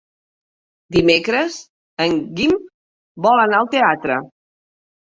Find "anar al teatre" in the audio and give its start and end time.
3.47-4.21